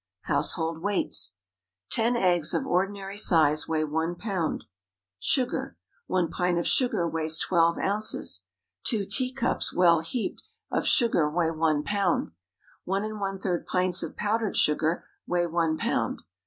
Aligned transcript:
=Household 0.23 0.79
Weights.= 0.81 1.35
Ten 1.91 2.15
eggs 2.15 2.55
of 2.55 2.65
ordinary 2.65 3.19
size 3.19 3.67
weigh 3.67 3.83
one 3.83 4.15
pound. 4.15 4.63
Sugar 5.19 5.77
One 6.07 6.31
pint 6.31 6.57
of 6.57 6.65
sugar 6.67 7.07
weighs 7.07 7.37
twelve 7.37 7.77
ounces. 7.77 8.47
Two 8.83 9.05
teacups 9.05 9.71
(well 9.71 9.99
heaped) 9.99 10.41
of 10.71 10.87
sugar 10.87 11.29
weigh 11.29 11.51
one 11.51 11.83
pound. 11.83 12.31
One 12.83 13.03
and 13.03 13.19
one 13.21 13.37
third 13.37 13.67
pints 13.67 14.01
of 14.01 14.17
powdered 14.17 14.57
sugar 14.57 15.05
weigh 15.27 15.45
one 15.45 15.77
pound. 15.77 16.21